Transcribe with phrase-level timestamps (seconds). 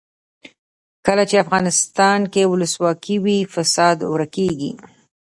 [1.05, 4.71] کله چې افغانستان کې ولسواکي وي فساد ورک کیږي.